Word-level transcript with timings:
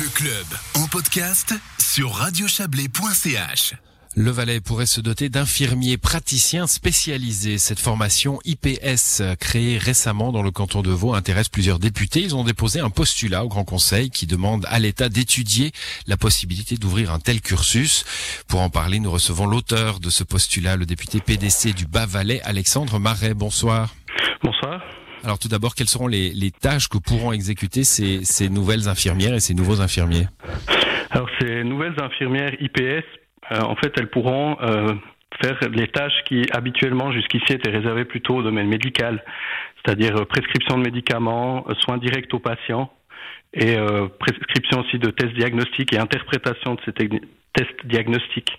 Le 0.00 0.08
club 0.14 0.46
en 0.74 0.86
podcast 0.86 1.54
sur 1.80 2.12
radiochablais.ch. 2.12 3.74
Le 4.14 4.30
Valais 4.30 4.60
pourrait 4.60 4.86
se 4.86 5.00
doter 5.00 5.28
d'infirmiers 5.28 5.96
praticiens 5.96 6.68
spécialisés. 6.68 7.58
Cette 7.58 7.80
formation 7.80 8.38
IPS 8.44 9.22
créée 9.40 9.76
récemment 9.76 10.30
dans 10.30 10.42
le 10.42 10.52
canton 10.52 10.82
de 10.82 10.90
Vaud 10.90 11.14
intéresse 11.14 11.48
plusieurs 11.48 11.80
députés. 11.80 12.20
Ils 12.20 12.36
ont 12.36 12.44
déposé 12.44 12.78
un 12.78 12.90
postulat 12.90 13.44
au 13.44 13.48
Grand 13.48 13.64
Conseil 13.64 14.10
qui 14.10 14.26
demande 14.26 14.66
à 14.68 14.78
l'État 14.78 15.08
d'étudier 15.08 15.72
la 16.06 16.16
possibilité 16.16 16.76
d'ouvrir 16.76 17.12
un 17.12 17.18
tel 17.18 17.40
cursus. 17.40 18.04
Pour 18.46 18.60
en 18.60 18.70
parler, 18.70 19.00
nous 19.00 19.10
recevons 19.10 19.46
l'auteur 19.46 19.98
de 19.98 20.10
ce 20.10 20.22
postulat, 20.22 20.76
le 20.76 20.86
député 20.86 21.20
PDC 21.20 21.74
du 21.74 21.86
Bas-Valais, 21.86 22.40
Alexandre 22.42 23.00
Marais. 23.00 23.34
Bonsoir. 23.34 23.96
Bonsoir. 24.44 24.80
Alors 25.24 25.38
tout 25.38 25.48
d'abord, 25.48 25.74
quelles 25.74 25.88
seront 25.88 26.06
les, 26.06 26.50
tâches 26.60 26.88
que 26.88 26.98
pourront 26.98 27.32
exécuter 27.32 27.84
ces, 27.84 28.24
ces 28.24 28.48
nouvelles 28.48 28.88
infirmières 28.88 29.34
et 29.34 29.40
ces 29.40 29.54
nouveaux 29.54 29.80
infirmiers 29.80 30.26
Alors 31.10 31.28
ces 31.40 31.64
nouvelles 31.64 31.96
infirmières 32.00 32.54
IPS 32.60 33.04
euh, 33.52 33.60
en 33.60 33.76
fait, 33.76 33.92
elles 33.96 34.10
pourront 34.10 34.56
euh, 34.60 34.94
faire 35.42 35.58
les 35.70 35.88
tâches 35.88 36.24
qui 36.26 36.46
habituellement 36.52 37.12
jusqu'ici 37.12 37.52
étaient 37.52 37.70
réservées 37.70 38.04
plutôt 38.04 38.36
au 38.36 38.42
domaine 38.42 38.68
médical, 38.68 39.22
c'est-à-dire 39.76 40.16
euh, 40.16 40.24
prescription 40.24 40.76
de 40.78 40.82
médicaments, 40.82 41.66
soins 41.80 41.98
directs 41.98 42.32
aux 42.34 42.38
patients 42.38 42.90
et 43.54 43.78
prescription 44.20 44.80
aussi 44.80 44.98
de 44.98 45.10
tests 45.10 45.32
diagnostiques 45.32 45.94
et 45.94 45.98
interprétation 45.98 46.74
de 46.74 46.80
ces 46.84 46.92
tests 46.92 47.86
diagnostiques. 47.86 48.52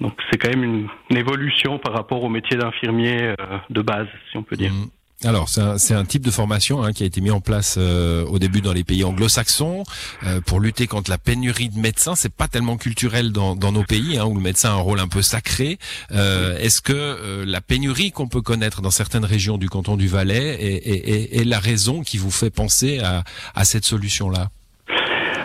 Donc 0.00 0.20
c'est 0.28 0.38
quand 0.38 0.48
même 0.48 0.64
une, 0.64 1.16
évolution 1.16 1.78
par 1.78 1.92
rapport 1.94 2.24
au 2.24 2.28
métier 2.28 2.56
d'infirmier 2.56 3.34
de 3.70 3.80
base, 3.80 4.08
si 4.32 4.36
on 4.36 4.42
peut 4.42 4.56
dire. 4.56 4.72
Mmh. 4.72 4.90
Alors, 5.24 5.48
c'est 5.48 5.94
un, 5.94 6.04
type 6.04 6.24
de 6.24 6.30
formation 6.30 6.84
hein, 6.84 6.92
qui 6.92 7.02
a 7.02 7.06
été 7.06 7.20
mis 7.20 7.32
en 7.32 7.40
place 7.40 7.74
euh, 7.76 8.24
au 8.26 8.38
début 8.38 8.60
dans 8.60 8.72
les 8.72 8.84
pays 8.84 9.02
anglo-saxons 9.02 9.82
euh, 10.22 10.40
pour 10.40 10.60
lutter 10.60 10.86
contre 10.86 11.10
la 11.10 11.18
pénurie 11.18 11.70
de 11.70 11.78
médecins. 11.78 12.14
C'est 12.14 12.32
pas 12.32 12.46
tellement 12.46 12.76
culturel 12.76 13.32
dans, 13.32 13.56
nos 13.56 13.82
pays 13.82 14.16
hein, 14.16 14.26
où 14.26 14.34
le 14.34 14.40
médecin 14.40 14.70
a 14.70 14.72
un 14.74 14.76
rôle 14.76 15.00
un 15.00 15.08
peu 15.08 15.20
sacré. 15.20 15.80
Euh, 16.12 16.56
est-ce 16.58 16.80
que 16.80 17.42
la 17.44 17.60
pénurie 17.60 18.12
qu'on 18.12 18.28
peut 18.28 18.42
connaître 18.42 18.80
dans 18.80 18.92
certaines 18.92 19.24
régions 19.24 19.58
du 19.58 19.68
canton 19.68 19.96
du 19.96 20.06
Valais 20.06 20.82
est, 20.84 21.44
la 21.44 21.58
raison 21.58 22.02
qui 22.02 22.16
vous 22.16 22.30
fait 22.30 22.50
penser 22.50 23.00
à 23.00 23.64
cette 23.64 23.84
solution-là? 23.84 24.50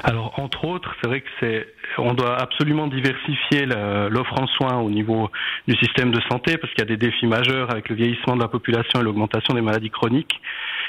Alors, 0.03 0.37
entre 0.37 0.65
autres, 0.65 0.93
c'est 1.01 1.07
vrai 1.07 1.21
que 1.21 1.29
c'est, 1.39 1.65
on 1.97 2.13
doit 2.13 2.37
absolument 2.37 2.87
diversifier 2.87 3.65
l'offre 3.65 4.37
en 4.37 4.47
soins 4.47 4.79
au 4.79 4.89
niveau 4.89 5.31
du 5.65 5.75
système 5.77 6.11
de 6.11 6.19
santé 6.29 6.57
parce 6.57 6.73
qu'il 6.73 6.81
y 6.81 6.87
a 6.87 6.93
des 6.93 6.97
défis 6.97 7.25
majeurs 7.25 7.71
avec 7.71 7.87
le 7.87 7.95
vieillissement 7.95 8.35
de 8.35 8.41
la 8.41 8.49
population 8.49 8.99
et 8.99 9.03
l'augmentation 9.03 9.53
des 9.53 9.61
maladies 9.61 9.91
chroniques. 9.91 10.41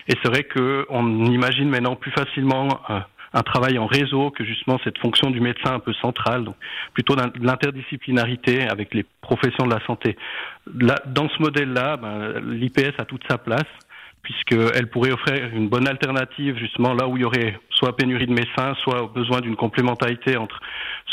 Et 0.08 0.14
c'est 0.20 0.28
vrai 0.28 0.42
qu'on 0.42 1.26
imagine 1.26 1.68
maintenant 1.68 1.94
plus 1.94 2.10
facilement 2.10 2.80
euh, 2.90 2.98
un 3.34 3.42
travail 3.42 3.78
en 3.78 3.86
réseau 3.86 4.30
que 4.30 4.44
justement 4.44 4.80
cette 4.82 4.98
fonction 4.98 5.30
du 5.30 5.40
médecin 5.40 5.74
un 5.74 5.78
peu 5.78 5.92
centrale, 5.94 6.44
donc 6.44 6.56
plutôt 6.92 7.14
l'interdisciplinarité 7.40 8.66
avec 8.68 8.94
les 8.94 9.04
professions 9.20 9.64
de 9.64 9.74
la 9.74 9.84
santé. 9.86 10.16
Dans 10.66 11.28
ce 11.28 11.40
modèle-là, 11.40 11.96
ben, 11.98 12.40
l'IPS 12.40 12.94
a 12.98 13.04
toute 13.04 13.22
sa 13.28 13.38
place 13.38 13.62
puisqu'elle 14.25 14.89
pourrait 14.89 15.12
offrir 15.12 15.55
une 15.55 15.69
bonne 15.69 15.86
alternative 15.86 16.56
justement 16.58 16.94
là 16.94 17.06
où 17.06 17.17
il 17.17 17.22
y 17.22 17.25
aurait 17.25 17.61
soit 17.70 17.94
pénurie 17.97 18.27
de 18.27 18.33
médecins, 18.33 18.75
soit 18.83 19.11
besoin 19.14 19.41
d'une 19.41 19.56
complémentarité 19.56 20.36
entre 20.36 20.58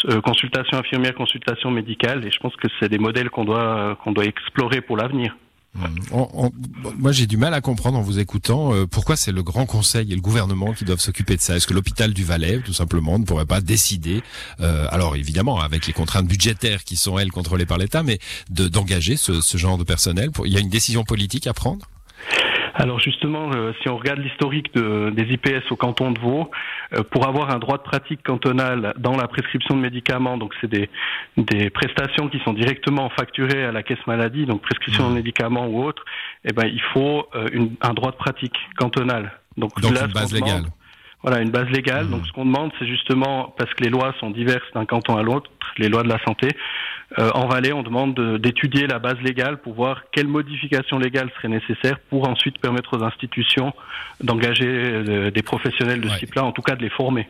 euh, 0.05 0.21
consultation 0.21 0.77
infirmière, 0.77 1.13
consultation 1.13 1.69
médicale. 1.69 2.25
Et 2.25 2.31
je 2.31 2.39
pense 2.39 2.55
que 2.55 2.67
c'est 2.79 2.89
des 2.89 2.97
modèles 2.97 3.29
qu'on 3.29 3.45
doit 3.45 3.97
qu'on 4.03 4.13
doit 4.13 4.25
explorer 4.25 4.81
pour 4.81 4.97
l'avenir. 4.97 5.35
Mmh. 5.73 6.49
moi, 6.97 7.13
j'ai 7.13 7.27
du 7.27 7.37
mal 7.37 7.53
à 7.53 7.61
comprendre 7.61 7.97
en 7.97 8.01
vous 8.01 8.19
écoutant 8.19 8.73
euh, 8.73 8.85
pourquoi 8.85 9.15
c'est 9.15 9.31
le 9.31 9.41
Grand 9.41 9.65
Conseil 9.65 10.11
et 10.11 10.15
le 10.15 10.21
gouvernement 10.21 10.73
qui 10.73 10.83
doivent 10.83 10.99
s'occuper 10.99 11.37
de 11.37 11.41
ça. 11.41 11.55
Est-ce 11.55 11.65
que 11.65 11.73
l'hôpital 11.73 12.13
du 12.13 12.25
Valais, 12.25 12.59
tout 12.59 12.73
simplement, 12.73 13.17
ne 13.17 13.23
pourrait 13.23 13.45
pas 13.45 13.61
décider, 13.61 14.21
euh, 14.59 14.85
alors 14.89 15.15
évidemment 15.15 15.61
avec 15.61 15.87
les 15.87 15.93
contraintes 15.93 16.27
budgétaires 16.27 16.83
qui 16.83 16.97
sont 16.97 17.17
elles 17.17 17.31
contrôlées 17.31 17.65
par 17.65 17.77
l'État, 17.77 18.03
mais 18.03 18.19
d'engager 18.49 19.15
ce, 19.15 19.39
ce 19.39 19.57
genre 19.57 19.77
de 19.77 19.85
personnel 19.85 20.31
pour... 20.31 20.45
Il 20.45 20.51
y 20.51 20.57
a 20.57 20.59
une 20.59 20.69
décision 20.69 21.05
politique 21.05 21.47
à 21.47 21.53
prendre? 21.53 21.85
Alors 22.81 22.99
justement, 22.99 23.51
euh, 23.53 23.73
si 23.81 23.89
on 23.89 23.97
regarde 23.97 24.19
l'historique 24.19 24.73
des 24.73 25.33
IPS 25.33 25.71
au 25.71 25.75
canton 25.75 26.11
de 26.11 26.19
Vaud, 26.19 26.49
euh, 26.93 27.03
pour 27.03 27.27
avoir 27.27 27.51
un 27.51 27.59
droit 27.59 27.77
de 27.77 27.83
pratique 27.83 28.23
cantonal 28.23 28.95
dans 28.97 29.15
la 29.15 29.27
prescription 29.27 29.75
de 29.75 29.81
médicaments, 29.81 30.35
donc 30.37 30.53
c'est 30.59 30.67
des, 30.67 30.89
des 31.37 31.69
prestations 31.69 32.27
qui 32.27 32.39
sont 32.39 32.53
directement 32.53 33.09
facturées 33.09 33.63
à 33.65 33.71
la 33.71 33.83
caisse 33.83 34.05
maladie, 34.07 34.47
donc 34.47 34.63
prescription 34.63 35.09
de 35.09 35.11
mmh. 35.11 35.15
médicaments 35.15 35.67
ou 35.67 35.83
autre, 35.83 36.03
eh 36.43 36.53
ben 36.53 36.65
il 36.65 36.81
faut 36.93 37.27
euh, 37.35 37.47
une, 37.53 37.75
un 37.81 37.93
droit 37.93 38.11
de 38.11 38.17
pratique 38.17 38.55
cantonal. 38.77 39.31
Donc, 39.57 39.79
donc 39.79 39.91
une 39.91 40.11
base 40.11 40.33
légale. 40.33 40.63
Voilà, 41.23 41.41
une 41.41 41.51
base 41.51 41.69
légale. 41.69 42.09
Donc, 42.09 42.21
mmh. 42.21 42.25
ce 42.25 42.31
qu'on 42.31 42.45
demande, 42.45 42.71
c'est 42.79 42.87
justement, 42.87 43.53
parce 43.57 43.71
que 43.73 43.83
les 43.83 43.89
lois 43.89 44.13
sont 44.19 44.31
diverses 44.31 44.65
d'un 44.73 44.85
canton 44.85 45.17
à 45.17 45.23
l'autre, 45.23 45.51
les 45.77 45.87
lois 45.87 46.03
de 46.03 46.09
la 46.09 46.19
santé, 46.25 46.49
euh, 47.19 47.29
en 47.33 47.47
Valais, 47.47 47.73
on 47.73 47.83
demande 47.83 48.17
d'étudier 48.39 48.87
la 48.87 48.99
base 48.99 49.19
légale 49.21 49.57
pour 49.57 49.73
voir 49.73 50.03
quelles 50.13 50.27
modifications 50.27 50.97
légales 50.97 51.29
seraient 51.35 51.49
nécessaires 51.49 51.99
pour 52.09 52.27
ensuite 52.27 52.57
permettre 52.59 52.97
aux 52.97 53.03
institutions 53.03 53.73
d'engager 54.23 54.65
euh, 54.65 55.29
des 55.29 55.41
professionnels 55.41 55.99
de 55.99 56.07
ce 56.07 56.19
type-là, 56.19 56.45
en 56.45 56.53
tout 56.53 56.61
cas 56.61 56.75
de 56.75 56.81
les 56.81 56.89
former. 56.89 57.27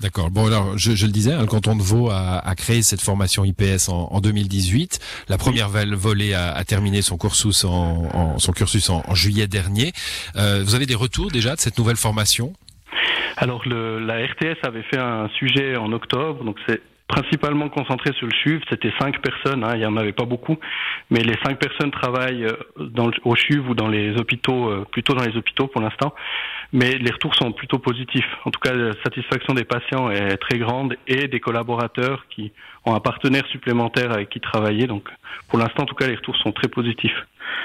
D'accord. 0.00 0.30
Bon 0.30 0.46
alors, 0.46 0.78
je, 0.78 0.92
le 1.04 1.12
disais, 1.12 1.32
hein, 1.32 1.40
le 1.40 1.46
canton 1.46 1.74
de 1.74 1.82
Vaud 1.82 2.08
a, 2.08 2.54
créé 2.56 2.82
cette 2.82 3.00
formation 3.00 3.44
IPS 3.44 3.88
en, 3.88 4.20
2018. 4.20 5.00
La 5.28 5.38
première 5.38 5.68
volée 5.68 6.34
a, 6.34 6.64
terminé 6.64 7.02
son 7.02 7.18
cursus 7.18 7.64
en, 7.64 8.38
son 8.38 8.52
cursus 8.52 8.90
en, 8.90 9.02
juillet 9.14 9.48
dernier. 9.48 9.92
Euh, 10.36 10.62
vous 10.64 10.76
avez 10.76 10.86
des 10.86 10.94
retours 10.94 11.32
déjà 11.32 11.56
de 11.56 11.60
cette 11.60 11.76
nouvelle 11.78 11.96
formation? 11.96 12.52
Alors 13.40 13.62
le, 13.68 14.00
la 14.00 14.16
RTS 14.16 14.64
avait 14.64 14.82
fait 14.82 14.98
un 14.98 15.28
sujet 15.30 15.76
en 15.76 15.92
octobre, 15.92 16.44
donc 16.44 16.56
c'est 16.66 16.82
principalement 17.06 17.68
concentré 17.68 18.12
sur 18.14 18.26
le 18.26 18.32
CHUV. 18.32 18.60
C'était 18.68 18.92
cinq 18.98 19.20
personnes, 19.22 19.64
hein, 19.64 19.72
il 19.74 19.78
n'y 19.78 19.86
en 19.86 19.96
avait 19.96 20.12
pas 20.12 20.26
beaucoup, 20.26 20.58
mais 21.10 21.20
les 21.20 21.36
cinq 21.44 21.58
personnes 21.58 21.90
travaillent 21.90 22.44
euh, 22.44 22.56
dans 22.78 23.10
au 23.24 23.34
CHUV 23.34 23.70
ou 23.70 23.74
dans 23.74 23.88
les 23.88 24.14
hôpitaux, 24.16 24.68
euh, 24.68 24.84
plutôt 24.90 25.14
dans 25.14 25.24
les 25.24 25.36
hôpitaux 25.36 25.68
pour 25.68 25.80
l'instant. 25.80 26.14
Mais 26.72 26.98
les 26.98 27.10
retours 27.10 27.34
sont 27.34 27.52
plutôt 27.52 27.78
positifs. 27.78 28.28
En 28.44 28.50
tout 28.50 28.60
cas, 28.60 28.74
la 28.74 28.92
satisfaction 29.02 29.54
des 29.54 29.64
patients 29.64 30.10
est 30.10 30.36
très 30.36 30.58
grande 30.58 30.96
et 31.06 31.28
des 31.28 31.40
collaborateurs 31.40 32.26
qui 32.28 32.52
ont 32.84 32.94
un 32.94 33.00
partenaire 33.00 33.46
supplémentaire 33.46 34.12
avec 34.12 34.28
qui 34.28 34.40
travailler. 34.40 34.86
Donc, 34.86 35.08
pour 35.48 35.58
l'instant, 35.58 35.84
en 35.84 35.86
tout 35.86 35.94
cas, 35.94 36.08
les 36.08 36.16
retours 36.16 36.36
sont 36.36 36.52
très 36.52 36.68
positifs. 36.68 37.16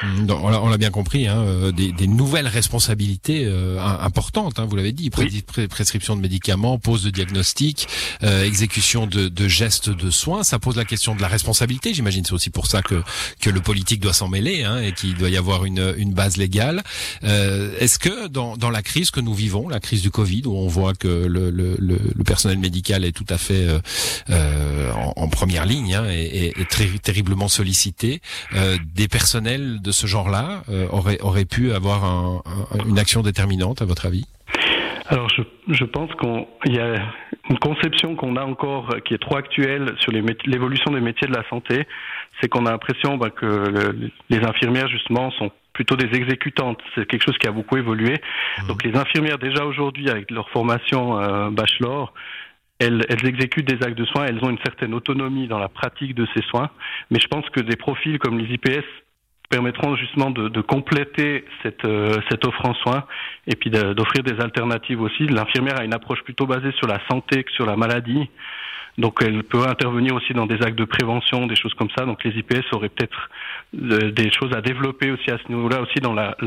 Mmh, 0.04 0.30
on 0.32 0.70
l'a 0.70 0.78
bien 0.78 0.92
compris, 0.92 1.28
hein, 1.28 1.40
euh, 1.40 1.72
des, 1.72 2.08
nouvelles 2.08 2.48
responsabilités 2.48 3.46
euh, 3.46 3.80
importantes, 3.82 4.60
hein, 4.60 4.66
vous 4.70 4.76
l'avez 4.76 4.92
dit, 4.92 5.10
prescription 5.10 6.16
de 6.16 6.22
médicaments, 6.22 6.78
pose 6.78 7.04
de 7.04 7.10
diagnostic, 7.10 7.88
euh, 8.24 8.44
exécution 8.44 9.08
de, 9.08 9.48
gestes 9.48 9.90
de 9.90 10.10
soins, 10.10 10.44
ça 10.44 10.60
pose 10.60 10.76
la 10.76 10.86
question 10.86 11.16
de 11.16 11.22
la 11.22 11.28
responsabilité, 11.28 11.94
j'imagine 11.94 12.26
c'est 12.26 12.34
aussi 12.34 12.50
pour 12.50 12.68
ça 12.68 12.82
que, 12.82 13.02
que 13.40 13.50
le 13.50 13.62
politique 13.62 14.02
doit 14.02 14.14
s'en 14.14 14.28
mêler 14.28 14.64
hein, 14.64 14.82
et 14.82 14.92
qu'il 14.92 15.16
doit 15.16 15.30
y 15.30 15.38
avoir 15.38 15.66
une, 15.66 15.94
une 15.98 16.14
base 16.14 16.38
légale. 16.38 16.84
Est-ce 17.22 18.00
que 18.00 18.28
dans, 18.28 18.58
dans 18.58 18.70
la 18.70 18.82
crise 18.82 19.12
que 19.12 19.20
nous 19.20 19.34
vivons, 19.34 19.70
la 19.70 19.80
crise 19.80 20.02
du 20.02 20.12
Covid, 20.12 20.44
où 20.46 20.56
on 20.56 20.68
voit 20.68 20.94
que 20.94 21.08
le, 21.08 21.50
le, 21.50 21.76
le, 21.80 22.24
personnel 22.24 22.58
médical 22.58 23.06
est 23.06 23.12
tout 23.12 23.26
à 23.30 23.38
fait 23.38 23.68
en, 24.30 25.28
première 25.28 25.66
ligne 25.66 25.96
hein, 25.96 26.06
et, 26.10 26.54
et, 26.60 26.66
très 26.66 26.88
terriblement 27.02 27.48
sollicité, 27.48 28.22
des 28.96 29.08
personnels 29.08 29.73
de 29.82 29.92
ce 29.92 30.08
genre-là 30.08 30.64
euh, 30.70 30.88
aurait, 30.92 31.20
aurait 31.22 31.46
pu 31.46 31.72
avoir 31.72 32.44
une 32.86 33.00
action 33.00 33.22
déterminante, 33.22 33.82
à 33.82 33.86
votre 33.86 34.06
avis? 34.06 34.26
Alors 35.08 35.28
je, 35.30 35.42
je 35.68 35.84
pense 35.84 36.10
qu'il 36.16 36.74
y 36.74 36.80
a 36.80 36.96
une 37.50 37.60
conception 37.60 38.16
qu'on 38.16 38.36
a 38.38 38.44
encore 38.44 38.96
qui 39.06 39.14
est 39.14 39.18
trop 39.18 39.36
actuelle 39.36 39.94
sur 40.00 40.12
l'évolution 40.12 40.92
des 40.92 41.02
métiers 41.02 41.28
de 41.28 41.34
la 41.34 41.48
santé, 41.50 41.86
c'est 42.40 42.48
qu'on 42.48 42.66
a 42.66 42.72
l'impression 42.72 43.18
bah, 43.18 43.30
que 43.30 43.96
les 44.30 44.40
infirmières 44.46 44.88
justement 44.88 45.30
sont 45.32 45.52
plutôt 45.74 45.96
des 45.96 46.16
exécutantes. 46.18 46.80
C'est 46.96 47.06
quelque 47.06 47.24
chose 47.24 47.38
qui 47.38 47.48
a 47.48 47.52
beaucoup 47.52 47.78
évolué. 47.78 48.22
Mmh. 48.60 48.68
Donc 48.68 48.84
les 48.84 48.96
infirmières 48.96 49.40
déjà 49.40 49.66
aujourd'hui 49.66 50.10
avec 50.10 50.32
leur 50.32 50.50
formation 50.50 51.20
euh, 51.20 51.50
bachelor, 51.50 52.14
elles, 52.80 53.06
elles, 53.10 53.26
exécutent 53.26 53.68
des 53.68 53.86
actes 53.86 53.98
de 53.98 54.06
soins, 54.06 54.26
elles 54.26 54.44
ont 54.44 54.50
une 54.50 54.60
certaine 54.64 54.94
autonomie 54.94 55.48
dans 55.48 55.60
la 55.60 55.70
pratique 55.70 56.16
de 56.16 56.28
ces 56.36 56.42
soins, 56.44 56.70
mais 57.12 57.20
je 57.20 57.28
pense 57.28 57.48
que 57.50 57.60
des 57.60 57.76
profils 57.76 58.20
comme 58.20 58.38
les 58.38 58.54
IPS 58.54 58.86
permettront 59.50 59.96
justement 59.96 60.32
de, 60.32 60.62
compléter 60.62 61.46
cette, 61.62 61.86
euh, 61.86 62.18
cette 62.30 62.46
offre 62.46 62.66
en 62.66 62.74
soins 62.76 63.04
et 63.48 63.56
puis 63.56 63.70
d'offrir 63.70 64.24
des 64.24 64.40
alternatives 64.42 65.02
aussi. 65.02 65.28
L'infirmière 65.28 65.80
a 65.80 65.84
une 65.84 65.94
approche 65.94 66.22
plutôt 66.24 66.46
basée 66.46 66.72
sur 66.78 66.88
la 66.88 67.00
santé 67.10 67.44
que 67.44 67.52
sur 67.52 67.66
la 67.66 67.76
maladie. 67.76 68.30
Donc 68.98 69.20
elle 69.24 69.44
peut 69.44 69.68
intervenir 69.68 70.14
aussi 70.14 70.34
dans 70.34 70.46
des 70.46 70.62
actes 70.62 70.78
de 70.78 70.86
prévention, 70.86 71.48
des 71.48 71.56
choses 71.56 71.74
comme 71.74 71.90
ça. 71.98 72.06
Donc 72.06 72.24
les 72.24 72.32
IPS 72.32 72.74
auraient 72.74 72.90
peut-être 72.90 73.30
euh, 73.76 74.12
des 74.12 74.32
choses 74.32 74.54
à 74.56 74.62
développer 74.62 75.12
aussi 75.12 75.32
à 75.32 75.38
ce 75.38 75.52
niveau-là, 75.52 75.82
aussi 75.82 76.00
dans 76.00 76.14
la, 76.14 76.38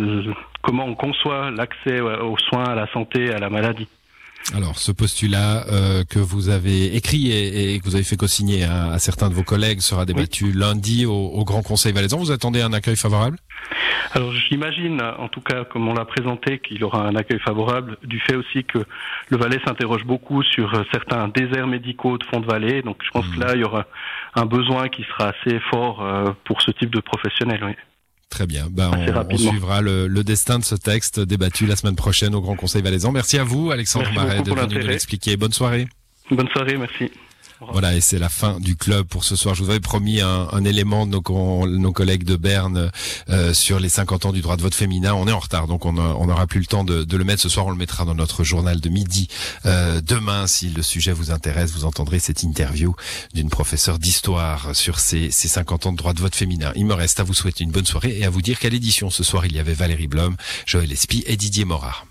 comment 0.63 0.85
on 0.85 0.95
conçoit 0.95 1.51
l'accès 1.51 2.01
aux 2.01 2.39
soins, 2.39 2.65
à 2.65 2.75
la 2.75 2.87
santé, 2.93 3.33
à 3.33 3.39
la 3.39 3.51
maladie. 3.51 3.89
Alors, 4.55 4.79
ce 4.79 4.93
postulat 4.93 5.67
euh, 5.69 6.05
que 6.05 6.19
vous 6.19 6.49
avez 6.49 6.95
écrit 6.95 7.33
et, 7.33 7.79
que 7.81 7.85
vous 7.85 7.97
avez 7.97 8.05
fait 8.05 8.17
co-signer 8.17 8.65
à, 8.65 8.99
certains 8.99 9.29
de 9.29 9.35
vos 9.35 9.43
collègues 9.43 9.81
sera 9.81 10.05
débattu 10.05 10.53
lundi 10.53 11.05
au, 11.05 11.45
Grand 11.45 11.63
Conseil 11.63 11.93
valaisan. 11.93 12.19
Vous 12.19 12.31
attendez 12.31 12.63
un 12.63 12.73
accueil 12.73 12.97
favorable? 12.97 13.39
Alors, 14.13 14.33
j'imagine, 14.33 15.03
en 15.03 15.29
tout 15.29 15.41
cas, 15.41 15.65
comme 15.65 15.89
on 15.89 15.95
l'a 15.95 16.05
présenté, 16.05 16.61
qu'il 16.61 16.83
aura 16.85 17.07
un 17.07 17.17
accueil 17.17 17.41
favorable 17.41 17.99
du 18.05 18.21
fait 18.21 18.37
aussi 18.37 18.65
que 18.65 18.79
le 19.29 19.37
Valais 19.37 19.61
s'interroge 19.67 20.05
beaucoup 20.05 20.43
sur 20.43 20.71
certains 20.93 21.29
déserts 21.29 21.67
médicaux 21.67 22.17
de 22.17 22.25
fond 22.25 22.41
de 22.41 22.47
vallée. 22.47 22.83
Donc, 22.83 22.99
je 23.05 23.11
pense 23.11 23.27
que 23.27 23.37
mmh. 23.37 23.41
là, 23.41 23.55
il 23.55 23.61
y 23.61 23.65
aura 23.65 23.87
un 24.35 24.47
besoin 24.47 24.89
qui 24.89 25.03
sera 25.03 25.31
assez 25.31 25.59
fort 25.71 26.03
euh, 26.03 26.31
pour 26.45 26.63
ce 26.63 26.71
type 26.71 26.95
de 26.95 27.01
professionnel. 27.01 27.61
Oui. 27.65 27.73
Très 28.37 28.47
bien. 28.47 28.67
Ben, 28.71 28.91
on, 29.31 29.39
suivra 29.39 29.81
le, 29.81 30.09
destin 30.23 30.59
de 30.59 30.65
ce 30.65 30.75
texte 30.75 31.21
débattu 31.21 31.65
la 31.65 31.75
semaine 31.75 31.97
prochaine 31.97 32.35
au 32.35 32.43
Grand 32.43 32.55
Conseil 32.55 32.83
valaisan. 32.83 33.11
Merci 33.11 33.39
à 33.39 33.45
vous, 33.45 33.71
Alexandre 33.71 34.13
Marais, 34.13 34.43
de 34.43 34.51
venir 34.51 34.69
nous 34.69 34.89
l'expliquer. 34.89 35.39
Bonne 35.39 35.55
soirée. 35.55 35.89
Bonne 36.31 36.49
soirée, 36.49 36.77
merci. 36.77 37.11
Voilà, 37.61 37.95
et 37.95 38.01
c'est 38.01 38.19
la 38.19 38.29
fin 38.29 38.61
du 38.61 38.77
club 38.77 39.07
pour 39.07 39.25
ce 39.25 39.35
soir. 39.35 39.55
Je 39.55 39.65
vous 39.65 39.71
avais 39.71 39.81
promis 39.81 40.21
un, 40.21 40.65
élément 40.65 41.07
de 41.07 41.13
nos, 41.13 41.67
nos, 41.67 41.93
collègues 41.93 42.25
de 42.25 42.37
Berne 42.37 42.91
euh, 43.31 43.55
sur 43.55 43.81
les 43.81 43.89
50 43.89 44.27
ans 44.27 44.33
du 44.33 44.43
droit 44.43 44.57
de 44.57 44.63
vote 44.63 44.75
féminin. 44.75 45.15
On 45.15 45.27
est 45.27 45.33
en 45.33 45.39
retard, 45.39 45.67
donc 45.67 45.87
on 45.87 45.93
n'aura 45.93 46.47
plus 46.47 46.61
le 46.61 46.67
temps 46.67 46.85
de, 46.85 47.05
de, 47.05 47.17
le 47.17 47.25
mettre 47.25 47.43
ce 47.43 47.49
soir. 47.49 47.67
On 47.67 47.71
le 47.71 47.77
mettra 47.77 48.05
dans 48.05 48.15
notre 48.15 48.45
journal 48.45 48.81
de 48.81 48.89
midi 48.89 49.29
euh, 49.65 50.01
demain. 50.03 50.47
Si 50.47 50.69
le 50.69 50.83
sujet 50.83 51.13
vous 51.13 51.31
intéresse, 51.31 51.73
vous 51.73 51.85
entendrez 51.85 52.19
cette 52.19 52.43
interview 52.43 52.95
d'une 53.35 53.49
professeure 53.49 53.99
d'histoire 53.99 54.75
sur 54.75 54.99
ces, 54.99 55.31
ces 55.31 55.49
50 55.49 55.87
ans 55.87 55.93
de 55.93 55.97
droit 55.97 56.13
de 56.13 56.21
vote 56.21 56.37
féminin. 56.37 56.73
Il 56.77 56.87
me 56.87 56.95
reste 56.95 57.21
à 57.21 57.23
vous 57.23 57.35
souhaiter 57.35 57.65
une 57.65 57.71
bonne 57.71 57.87
soirée 57.87 58.19
et 58.19 58.25
à 58.25 58.31
vous 58.31 58.43
dire 58.43 58.59
qu'à 58.59 58.69
l'édition 58.69 59.09
ce 59.11 59.25
soir, 59.25 59.47
il 59.47 59.55
y 59.55 59.59
avait 59.59 59.75
Valérie 59.75 60.09
Blom, 60.09 60.37
Joël 60.67 60.93
Espy 60.93 61.25
et 61.27 61.37
Didier 61.37 61.65
Morard. 61.65 62.07